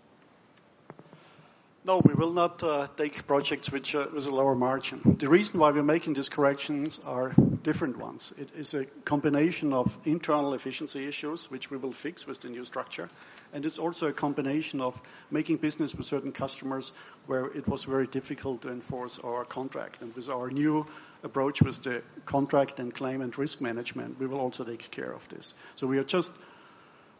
[1.85, 5.15] No, we will not uh, take projects uh, with a lower margin.
[5.17, 8.33] The reason why we're making these corrections are different ones.
[8.37, 12.65] It is a combination of internal efficiency issues, which we will fix with the new
[12.65, 13.09] structure,
[13.53, 16.91] and it's also a combination of making business with certain customers
[17.27, 20.01] where it was very difficult to enforce our contract.
[20.01, 20.85] And with our new
[21.23, 25.27] approach with the contract and claim and risk management, we will also take care of
[25.29, 25.53] this.
[25.75, 26.33] So we are just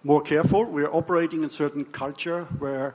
[0.04, 0.66] more careful.
[0.66, 2.94] We are operating in certain culture where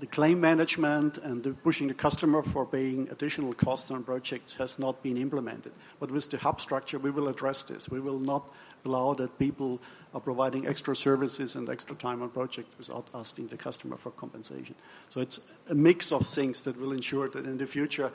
[0.00, 4.78] the claim management and the pushing the customer for paying additional costs on projects has
[4.78, 5.72] not been implemented.
[6.00, 7.88] But with the hub structure, we will address this.
[7.88, 8.44] We will not
[8.84, 9.80] allow that people
[10.12, 14.74] are providing extra services and extra time on projects without asking the customer for compensation.
[15.10, 18.10] So it's a mix of things that will ensure that in the future,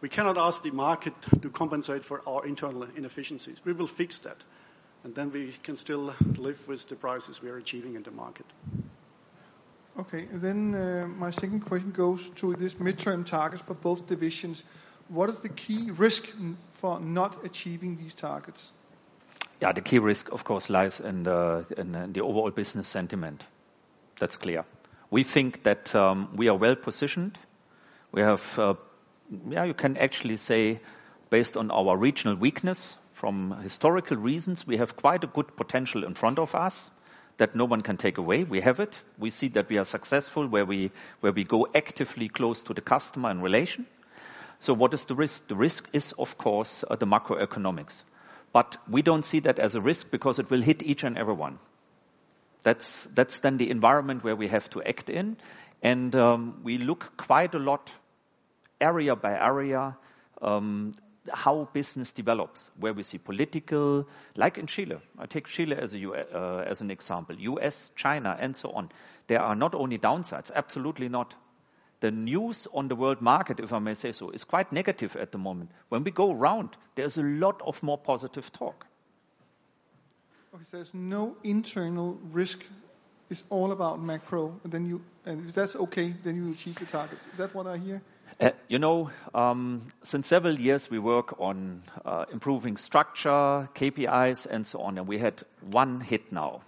[0.00, 3.60] we cannot ask the market to compensate for our internal inefficiencies.
[3.64, 4.36] We will fix that,
[5.04, 8.46] and then we can still live with the prices we are achieving in the market.
[9.98, 10.26] Okay.
[10.32, 14.62] Then uh, my second question goes to this midterm targets for both divisions.
[15.08, 16.28] What is the key risk
[16.72, 18.72] for not achieving these targets?
[19.60, 23.44] Yeah, the key risk, of course, lies in the overall business sentiment.
[24.18, 24.64] That's clear.
[25.10, 27.38] We think that um, we are well positioned.
[28.12, 28.74] We have, uh,
[29.50, 30.80] yeah, you can actually say,
[31.28, 36.14] based on our regional weakness from historical reasons, we have quite a good potential in
[36.14, 36.90] front of us
[37.38, 38.44] that no one can take away.
[38.44, 38.96] We have it.
[39.18, 40.90] We see that we are successful where we
[41.20, 43.86] where we go actively close to the customer in relation.
[44.60, 45.48] So what is the risk?
[45.48, 48.02] The risk is, of course, uh, the macroeconomics.
[48.52, 51.58] But we don't see that as a risk because it will hit each and everyone.
[52.62, 55.36] That's then the environment where we have to act in.
[55.82, 57.90] And um, we look quite a lot
[58.80, 59.96] area by area
[60.40, 60.92] um,
[61.30, 64.06] how business develops, where we see political,
[64.36, 64.96] like in Chile.
[65.18, 67.36] I take Chile as uh, an example.
[67.38, 68.90] U.S., China, and so on.
[69.28, 71.34] There are not only downsides, absolutely not.
[72.00, 75.30] The news on the world market, if I may say so, is quite negative at
[75.30, 75.70] the moment.
[75.88, 78.84] When we go around, there's a lot of more positive talk.
[80.52, 82.64] Okay, so there's no internal risk.
[83.30, 84.60] It's all about macro.
[84.64, 87.22] And if that's okay, then you achieve the targets.
[87.32, 88.02] Is that what I hear?
[88.68, 94.80] You know, um, since several years, we work on uh, improving structure, KPIs, and so
[94.80, 94.98] on.
[94.98, 96.62] And we had one hit now,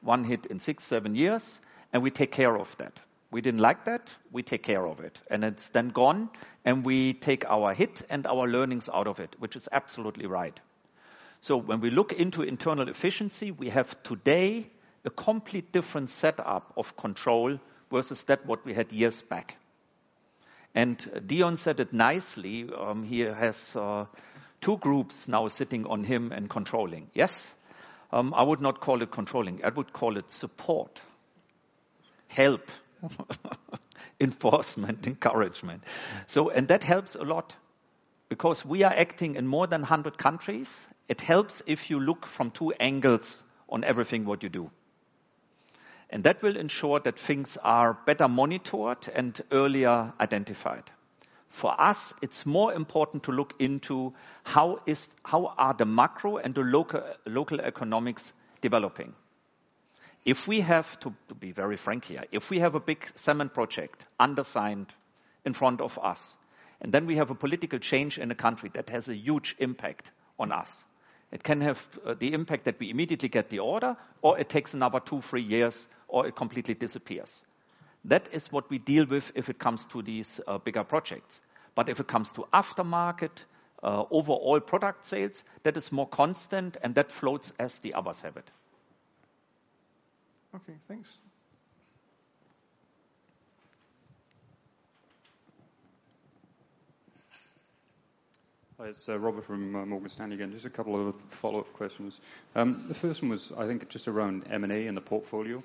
[0.00, 1.58] one hit in six, seven years,
[1.92, 3.00] and we take care of that.
[3.30, 4.08] We didn't like that.
[4.32, 5.20] We take care of it.
[5.30, 6.30] And it's then gone,
[6.64, 10.58] and we take our hit and our learnings out of it, which is absolutely right.
[11.40, 14.68] So when we look into internal efficiency, we have today
[15.04, 17.58] a complete different setup of control
[17.90, 19.56] versus that what we had years back.
[20.74, 22.68] And Dion said it nicely.
[22.72, 24.06] Um, he has uh,
[24.60, 27.10] two groups now sitting on him and controlling.
[27.12, 27.50] Yes,
[28.12, 29.64] um, I would not call it controlling.
[29.64, 31.00] I would call it support,
[32.28, 32.70] help,
[34.20, 35.82] enforcement, encouragement.
[36.26, 37.54] So, and that helps a lot
[38.28, 40.72] because we are acting in more than 100 countries.
[41.08, 44.70] It helps if you look from two angles on everything what you do.
[46.10, 50.90] And that will ensure that things are better monitored and earlier identified.
[51.48, 54.12] For us, it's more important to look into
[54.44, 59.14] how, is, how are the macro and the local, local economics developing.
[60.24, 63.54] If we have, to, to be very frank here, if we have a big cement
[63.54, 64.92] project undersigned
[65.44, 66.34] in front of us,
[66.80, 70.10] and then we have a political change in a country that has a huge impact
[70.38, 70.84] on us,
[71.32, 74.74] it can have uh, the impact that we immediately get the order, or it takes
[74.74, 77.44] another two, three years or it completely disappears.
[78.04, 81.40] That is what we deal with if it comes to these uh, bigger projects.
[81.74, 83.44] But if it comes to aftermarket,
[83.82, 88.36] uh, overall product sales, that is more constant and that floats as the others have
[88.36, 88.50] it.
[90.54, 91.08] Okay, thanks.
[98.80, 100.52] Hi, it's uh, Robert from uh, Morgan Stanley again.
[100.52, 102.20] Just a couple of follow-up questions.
[102.56, 105.62] Um, the first one was, I think, just around M&A and the portfolio.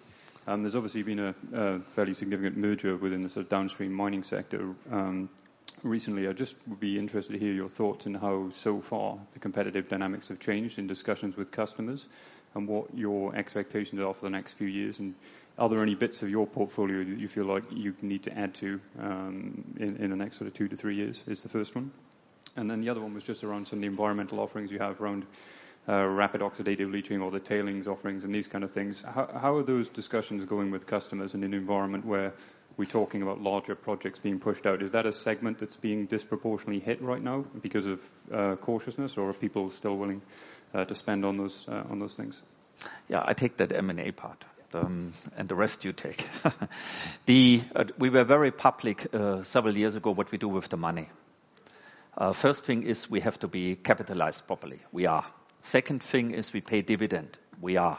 [0.47, 4.23] Um, there's obviously been a, a, fairly significant merger within the sort of downstream mining
[4.23, 5.27] sector um,
[5.81, 6.27] recently.
[6.27, 9.89] I just would be interested to hear your thoughts on how, so far, the competitive
[9.89, 12.05] dynamics have changed in discussions with customers
[12.53, 14.99] and what your expectations are for the next few years.
[14.99, 15.15] And
[15.57, 18.53] are there any bits of your portfolio that you feel like you need to add
[18.55, 21.19] to um, in, in the next sort of two to three years?
[21.27, 21.91] Is the first one.
[22.55, 25.01] And then the other one was just around some of the environmental offerings you have
[25.01, 25.25] around
[25.87, 29.03] uh, rapid oxidative leaching or the tailings offerings and these kind of things.
[29.03, 32.33] How, how are those discussions going with customers in an environment where
[32.77, 34.81] we're talking about larger projects being pushed out?
[34.81, 37.99] Is that a segment that's being disproportionately hit right now because of
[38.33, 40.21] uh, cautiousness, or are people still willing
[40.73, 42.41] uh, to spend on those uh, on those things?
[43.07, 44.43] Yeah, I take that M&A part.
[44.73, 46.27] Um, and the rest you take.
[47.27, 49.07] the, uh, we were very public
[49.43, 51.07] several years ago what we do with the money.
[52.33, 54.79] first thing is we have to be capitalized properly.
[54.91, 55.23] We are.
[55.65, 57.37] Second thing is we pay dividend.
[57.59, 57.97] We are.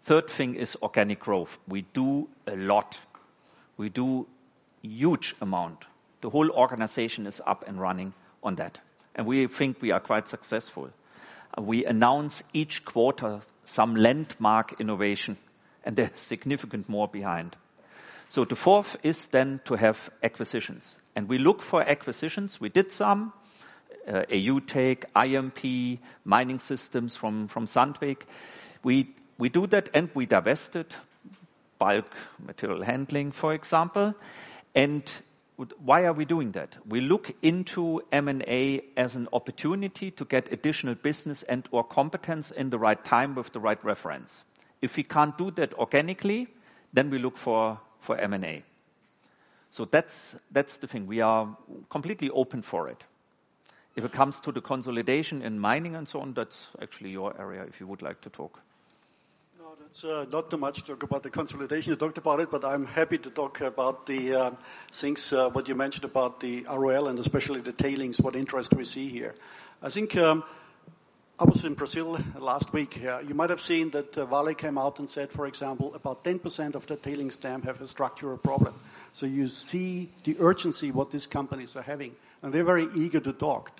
[0.00, 1.58] Third thing is organic growth.
[1.68, 2.98] We do a lot.
[3.76, 4.26] We do
[4.80, 5.84] huge amount.
[6.22, 8.80] The whole organization is up and running on that.
[9.14, 10.88] And we think we are quite successful.
[11.58, 15.36] We announce each quarter some landmark innovation,
[15.84, 17.54] and there's significant more behind.
[18.30, 20.96] So the fourth is then to have acquisitions.
[21.14, 22.58] And we look for acquisitions.
[22.58, 23.34] We did some
[24.06, 28.22] uh, AUTech, IMP, mining systems from, from Sandvik.
[28.82, 30.86] We, we do that and we divested
[31.78, 32.06] bulk
[32.38, 34.14] material handling, for example.
[34.74, 35.02] And
[35.84, 36.76] why are we doing that?
[36.86, 42.70] We look into M&A as an opportunity to get additional business and or competence in
[42.70, 44.44] the right time with the right reference.
[44.80, 46.48] If we can't do that organically,
[46.92, 48.64] then we look for, for M&A.
[49.70, 51.06] So that's, that's the thing.
[51.06, 51.56] We are
[51.88, 53.04] completely open for it.
[53.94, 57.64] If it comes to the consolidation in mining and so on, that's actually your area
[57.64, 58.58] if you would like to talk.
[59.58, 61.90] No, that's uh, not too much talk about the consolidation.
[61.92, 64.50] You talked about it, but I'm happy to talk about the uh,
[64.90, 68.84] things, uh, what you mentioned about the ROL and especially the tailings, what interest we
[68.84, 69.34] see here.
[69.82, 70.42] I think um,
[71.38, 72.96] I was in Brazil last week.
[73.26, 76.76] you might have seen that uh, Vale came out and said, for example, about 10%
[76.76, 78.74] of the tailings dam have a structural problem.
[79.14, 83.32] So you see the urgency what these companies are having, and they're very eager to
[83.32, 83.70] talk.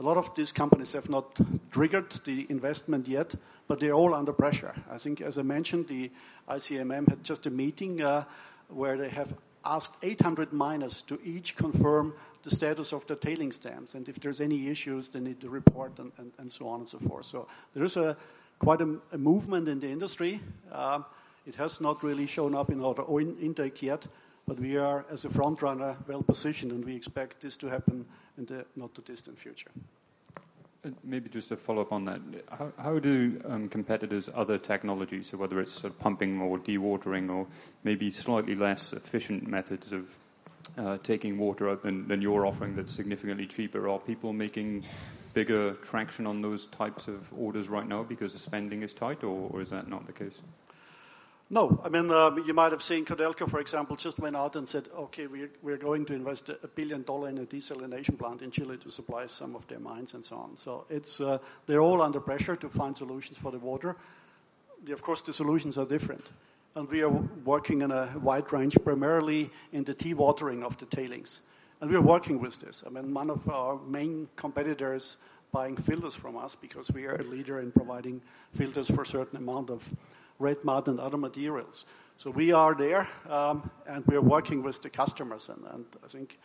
[0.00, 1.38] A lot of these companies have not
[1.70, 3.34] triggered the investment yet,
[3.68, 4.74] but they're all under pressure.
[4.90, 6.10] I think, as I mentioned, the
[6.48, 8.24] ICMM had just a meeting uh,
[8.68, 9.30] where they have
[9.62, 14.40] asked 800 miners to each confirm the status of the tailing dams, and if there's
[14.40, 17.26] any issues, they need to report and, and, and so on and so forth.
[17.26, 18.16] So there is a
[18.58, 20.40] quite a, a movement in the industry.
[20.72, 21.00] Uh,
[21.46, 24.06] it has not really shown up in own intake yet,
[24.50, 28.04] but we are, as a front runner, well positioned, and we expect this to happen
[28.36, 29.70] in the not too distant future.
[31.04, 32.20] Maybe just to follow up on that,
[32.50, 37.30] how, how do um, competitors' other technologies, so whether it's sort of pumping or dewatering
[37.30, 37.46] or
[37.84, 40.06] maybe slightly less efficient methods of
[40.76, 44.82] uh, taking water out than, than you're offering that's significantly cheaper, are people making
[45.32, 49.48] bigger traction on those types of orders right now because the spending is tight, or,
[49.52, 50.34] or is that not the case?
[51.52, 51.80] No.
[51.84, 54.84] I mean, uh, you might have seen Codelco, for example, just went out and said,
[54.96, 58.90] "Okay, we're going to invest a $1 billion in a desalination plant in Chile to
[58.90, 60.56] supply some of their mines," and so on.
[60.56, 63.96] So it's, uh, they're all under pressure to find solutions for the water.
[64.88, 66.24] Of course, the solutions are different,
[66.76, 71.40] and we are working in a wide range, primarily in the dewatering of the tailings.
[71.80, 72.84] And we are working with this.
[72.86, 75.16] I mean, one of our main competitors
[75.50, 78.22] buying filters from us because we are a leader in providing
[78.56, 79.82] filters for a certain amount of
[80.40, 81.84] red mud and other materials.
[82.16, 86.38] So we are there, um, and we are working with the customers, and I think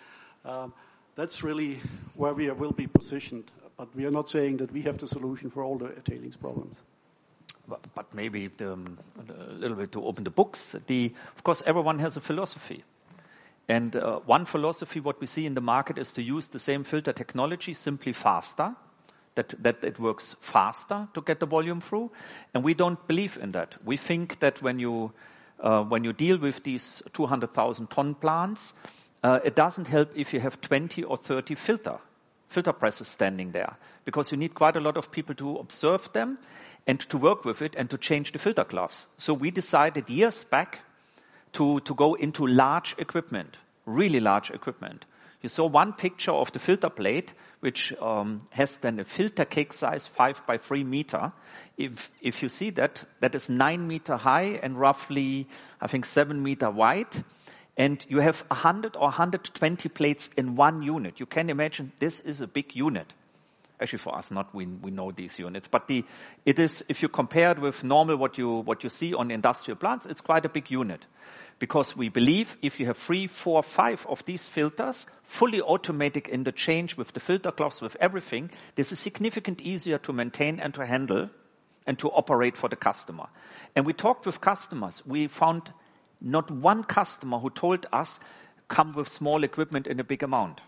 [0.45, 0.73] um,
[1.15, 1.81] that's really
[2.15, 3.51] where we will be positioned.
[3.77, 6.77] But we are not saying that we have the solution for all the tailings problems.
[7.67, 10.75] But maybe um, a little bit to open the books.
[10.75, 12.83] Of course, everyone has a philosophy,
[13.67, 16.83] and uh, one philosophy, what we see in the market, is to use the same
[16.83, 18.75] filter technology, simply faster,
[19.35, 22.11] that that it works faster to get the volume through,
[22.53, 23.77] and we don't believe in that.
[23.85, 25.11] We think that when you
[25.59, 28.73] uh, when you deal with these 200,000-ton plants,
[29.23, 31.99] uh, it doesn't help if you have 20 or 30 filter
[32.49, 33.75] filter presses standing there,
[34.05, 36.37] because you need quite a lot of people to observe them
[36.87, 39.07] and to work with it and to change the filter cloths.
[39.17, 40.79] So we decided years back
[41.53, 45.05] to, to go into large equipment, really large equipment.
[45.45, 49.73] You saw one picture of the filter plate, which um, has then a filter cake
[49.73, 51.33] size, 5 by 3 meter.
[51.77, 55.47] If if you see that, that is 9 meter high and roughly,
[55.79, 57.23] I think, 7 meter wide,
[57.77, 61.19] and you have 100 or 120 plates in one unit.
[61.19, 63.13] You can imagine this is a big unit.
[63.79, 66.05] Actually, for us, not we, we know these units, but the
[66.43, 69.77] it is, if you compare it with normal, what you what you see on industrial
[69.77, 71.05] plants, it's quite a big unit.
[71.57, 76.43] Because we believe if you have three, four, five of these filters, fully automatic in
[76.43, 80.73] the change with the filter cloths, with everything, this is significantly easier to maintain and
[80.73, 81.29] to handle
[81.87, 83.27] and to operate for the customer.
[83.75, 85.01] And we talked with customers.
[85.05, 85.71] We found
[86.19, 88.19] not one customer who told us,
[88.67, 90.61] "Come with small equipment in a big amount."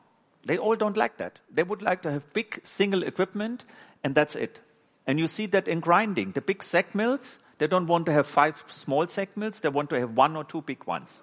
[0.45, 1.41] They all don't like that.
[1.51, 3.65] They would like to have big, single equipment,
[4.03, 4.61] and that's it.
[5.05, 6.31] And you see that in grinding.
[6.31, 9.59] The big SAG mills, they don't want to have 5 small segments.
[9.61, 11.19] they want to have 1 or 2 big ones.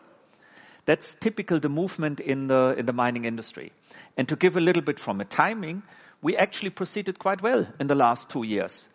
[0.87, 3.72] That's typical, the movement in the in the mining industry.
[4.16, 5.82] And to give a little bit from a timing,
[6.20, 8.87] we actually proceeded quite well in the last 2 years.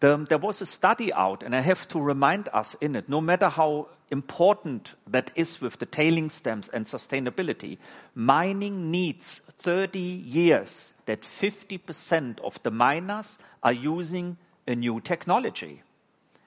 [0.00, 3.48] There was a study out, and I have to remind us in it, no matter
[3.48, 7.78] how important that is with the tailings dams and sustainability,
[8.14, 14.36] mining needs 30 years that 50% of the miners are using
[14.66, 15.82] a new technology.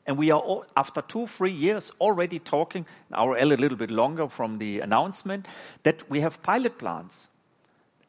[0.10, 4.28] And we are all, after 2, 3 years, already talking, now a little bit longer
[4.28, 5.46] from the announcement,
[5.84, 7.28] that we have pilot plants.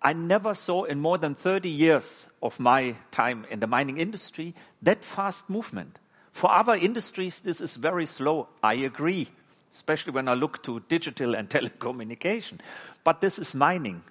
[0.00, 4.54] I never saw in more than 30 years of my time in the mining industry,
[4.80, 5.98] that fast movement.
[6.32, 8.48] For other industries, this is very slow.
[8.62, 9.28] I agree,
[9.74, 12.60] especially when I look to digital and telecommunication,
[13.04, 14.02] but this is mining.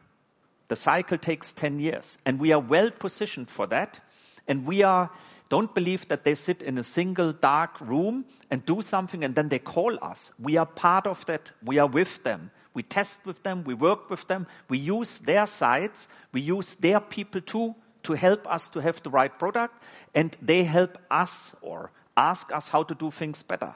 [0.68, 4.00] The cycle takes 10 years, and we are well positioned for that,
[4.48, 5.10] and we are...
[5.50, 9.50] Don't believe that they sit in a single dark room and do something, and then
[9.50, 10.32] they call us.
[10.40, 11.52] We are part of that.
[11.64, 12.52] We are with them.
[12.74, 17.00] We test with them, we work with them, we use their sites, we use their
[17.00, 19.74] people, too, to help us to have the right product,
[20.14, 23.74] and they help us or ask us how to do things better.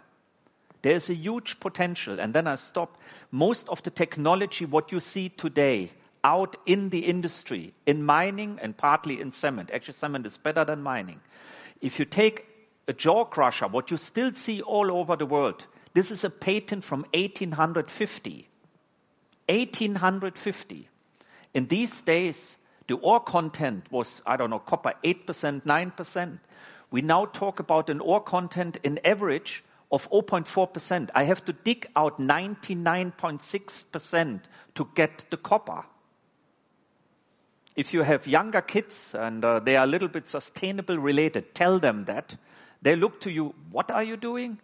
[0.84, 2.98] There is a huge potential, and then I stop.
[3.32, 5.92] Most of the technology, what you see today
[6.24, 10.84] out in the industry, in mining and partly in cement, actually, cement is better than
[10.84, 11.20] mining.
[11.84, 12.48] If you take
[12.88, 16.86] a jaw crusher, what you still see all over the world, this is a patent
[16.86, 18.48] from 1850.
[19.50, 20.88] 1850.
[21.54, 22.56] In these days,
[22.88, 26.40] the ore content was, I don't know, copper 8%, 9%.
[26.90, 29.62] We now talk about an ore content in average
[29.92, 31.10] of 0.4%.
[31.14, 34.40] I have to dig out 99.6%
[34.76, 35.84] to get the copper.
[37.76, 41.80] If you have younger kids and uh, they are a little bit sustainable related, tell
[41.80, 42.36] them that.
[42.82, 44.60] They look to you, "What are you doing?"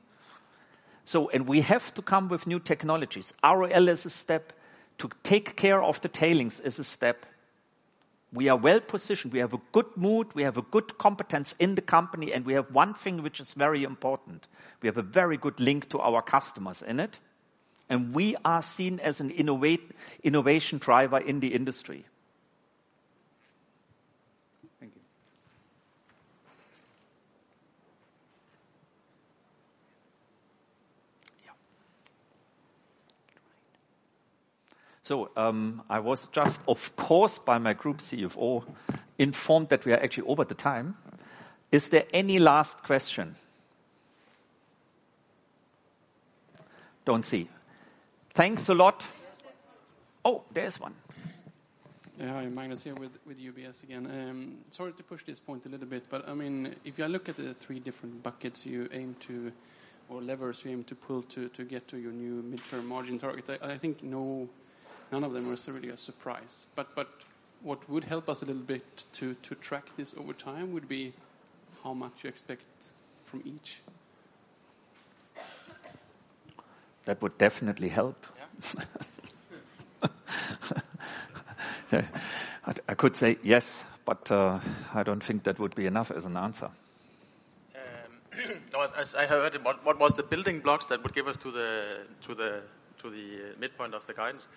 [1.05, 3.33] So, and we have to come with new technologies.
[3.43, 4.53] ROL is a step.
[4.99, 7.25] To take care of the tailings is a step.
[8.31, 9.33] We are well positioned.
[9.33, 12.53] We have a good mood, we have a good competence in the company, and we
[12.53, 14.45] have one thing which is very important:
[14.81, 17.17] we have a very good link to our customers in it,
[17.89, 19.91] and we are seen as an innovate,
[20.21, 22.05] innovation driver in the industry.
[35.09, 38.63] So, um, I was just, of course, by my group CFO,
[39.17, 40.97] informed that we are actually over the time.
[41.71, 43.35] Is there any last question?
[47.05, 47.49] don't see.
[48.35, 49.03] Thanks a lot.
[50.23, 50.93] Oh, there's one.
[52.19, 54.05] Yeah, hi, Magnus here with with UBS again.
[54.05, 57.29] Um, sorry to push this point a little bit, but I mean, if you look
[57.29, 59.51] at the three different buckets you aim to
[60.07, 63.59] or levers you aim to pull to to get to your new midterm margin target,
[63.63, 64.03] I think
[65.11, 66.67] none of them was really a surprise.
[66.75, 67.09] But but
[67.61, 71.13] what would help us a little bit to to track this over time would be
[71.83, 72.91] how much you expect
[73.25, 73.79] from each.
[77.05, 78.25] That would definitely help.
[82.87, 84.59] I could say yes, but uh,
[84.93, 86.69] I don't think that would be enough as an answer.
[87.75, 87.81] Um,
[88.73, 92.05] no, as I heard, what was the building blocks that would give us to the
[92.21, 92.61] to the
[92.99, 94.47] to the uh, midpoint of the guidance?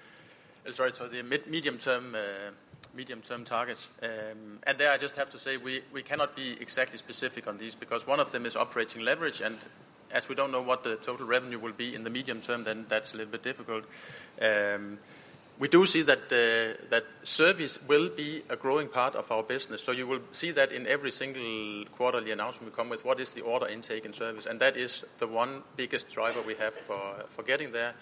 [0.67, 2.51] Uh, sorry, to the medium-term uh
[2.95, 3.89] medium term targets.
[4.03, 7.59] Um, and there I just have to say we we cannot be exactly specific on
[7.59, 9.41] these because one of them is operating leverage.
[9.41, 9.57] And
[10.11, 12.87] as we don't know what the total revenue will be in the medium term, then
[12.89, 13.85] that's a little bit difficult.
[14.41, 14.99] Um,
[15.59, 19.83] we do see that uh, that service will be a growing part of our business.
[19.83, 23.31] So you will see that in every single quarterly announcement we come with, what is
[23.31, 24.47] the order intake in service.
[24.47, 27.95] And that is the one biggest driver we have for for getting there.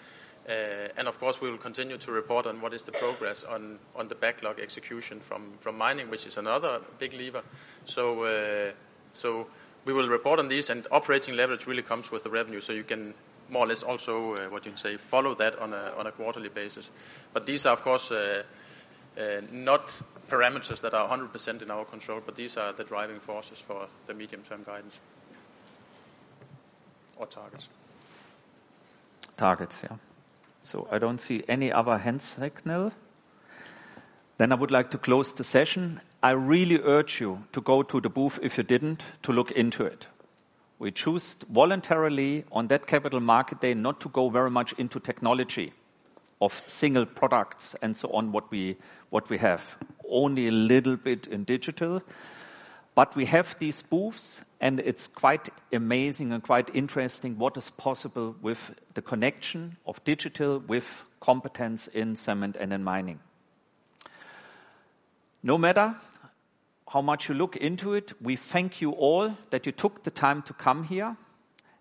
[0.47, 3.77] Uh, and of course, we will continue to report on what is the progress on
[3.95, 7.43] on the backlog execution from from mining, which is another big lever.
[7.85, 8.71] So uh,
[9.13, 9.47] so
[9.85, 10.69] we will report on these.
[10.69, 12.61] And operating leverage really comes with the revenue.
[12.61, 13.13] So you can
[13.49, 16.11] more or less also, uh, what you can say, follow that on a on a
[16.11, 16.89] quarterly basis.
[17.33, 18.11] But these are, of course,
[19.51, 23.87] not parameters that are 100% in our control, but these are the driving forces for
[24.07, 24.97] the medium-term guidance
[27.17, 27.67] or targets.
[29.37, 29.97] Targets, yeah.
[30.63, 32.91] So I don't see any other hand signal.
[34.37, 36.01] Then I would like to close the session.
[36.23, 39.85] I really urge you to go to the booth if you didn't, to look into
[39.85, 40.07] it.
[40.79, 45.73] We chose voluntarily on that Capital Market Day not to go very much into technology
[46.41, 48.77] of single products and so on what we,
[49.11, 49.77] what we have,
[50.09, 52.01] only a little bit in digital.
[52.93, 58.35] But we have these booths, and it's quite amazing and quite interesting what is possible
[58.41, 58.59] with
[58.93, 60.85] the connection of digital with
[61.21, 63.19] competence in cement and in mining.
[65.41, 65.95] No matter
[66.87, 70.41] how much you look into it, we thank you all that you took the time
[70.43, 71.15] to come here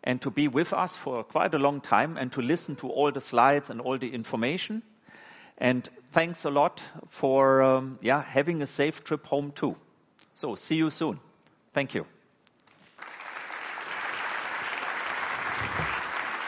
[0.04, 3.10] and to be with us for quite a long time and to listen to all
[3.10, 4.82] the slides and all the information.
[5.58, 9.76] And thanks a lot for um, yeah, having a safe trip home too.
[10.40, 11.20] So see you soon.
[11.74, 12.06] Thank you.